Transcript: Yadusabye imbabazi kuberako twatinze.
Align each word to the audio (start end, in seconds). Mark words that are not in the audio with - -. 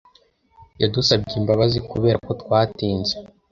Yadusabye 0.81 1.33
imbabazi 1.41 1.77
kuberako 1.89 2.31
twatinze. 2.41 3.13